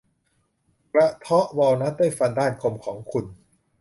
[0.93, 3.25] กระเทาะวอลนัทด้วยฟันด้านคมของคุณ